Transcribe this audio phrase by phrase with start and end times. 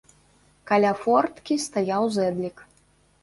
[0.69, 2.65] Каля форткі стаяў зэдлік.